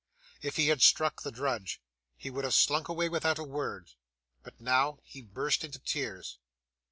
If 0.41 0.55
he 0.55 0.69
had 0.69 0.81
struck 0.81 1.21
the 1.21 1.31
drudge, 1.31 1.79
he 2.17 2.31
would 2.31 2.43
have 2.43 2.55
slunk 2.55 2.87
away 2.89 3.07
without 3.07 3.37
a 3.37 3.43
word. 3.43 3.91
But, 4.41 4.59
now, 4.59 4.97
he 5.03 5.21
burst 5.21 5.63
into 5.63 5.77
tears. 5.77 6.39